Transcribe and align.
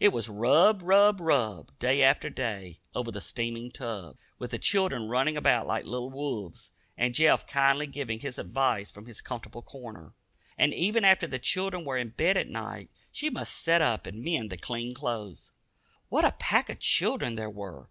It 0.00 0.08
was 0.08 0.28
rub, 0.28 0.82
rub, 0.82 1.20
rub, 1.20 1.78
day 1.78 2.02
after 2.02 2.28
day, 2.28 2.80
over 2.92 3.12
the 3.12 3.20
steaming 3.20 3.70
tub, 3.70 4.18
with 4.36 4.50
the 4.50 4.58
children 4.58 5.08
running 5.08 5.36
about 5.36 5.64
like 5.64 5.84
little 5.84 6.10
wolves, 6.10 6.72
and 6.98 7.14
Jeff 7.14 7.46
kindly 7.46 7.86
giving 7.86 8.18
his 8.18 8.36
advice 8.36 8.90
from 8.90 9.06
his 9.06 9.20
comfortable 9.20 9.62
corner. 9.62 10.12
And 10.58 10.74
even 10.74 11.04
after 11.04 11.28
the 11.28 11.38
children 11.38 11.84
were 11.84 11.98
in 11.98 12.08
bed 12.08 12.36
at 12.36 12.48
night, 12.48 12.90
she 13.12 13.30
must 13.30 13.54
sit 13.54 13.80
up 13.80 14.06
and 14.08 14.24
mend 14.24 14.50
the 14.50 14.56
clean 14.56 14.92
clothes. 14.92 15.52
What 16.08 16.24
a 16.24 16.32
pack 16.32 16.68
of 16.68 16.80
children 16.80 17.36
there 17.36 17.48
were! 17.48 17.88